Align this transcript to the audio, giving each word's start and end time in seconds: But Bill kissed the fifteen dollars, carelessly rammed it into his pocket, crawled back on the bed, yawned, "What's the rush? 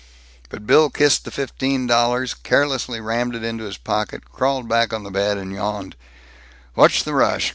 But 0.49 0.65
Bill 0.65 0.89
kissed 0.89 1.25
the 1.25 1.29
fifteen 1.29 1.85
dollars, 1.85 2.33
carelessly 2.33 2.99
rammed 2.99 3.35
it 3.35 3.43
into 3.43 3.65
his 3.65 3.77
pocket, 3.77 4.31
crawled 4.31 4.67
back 4.67 4.91
on 4.93 5.03
the 5.03 5.11
bed, 5.11 5.37
yawned, 5.51 5.95
"What's 6.73 7.03
the 7.03 7.13
rush? 7.13 7.49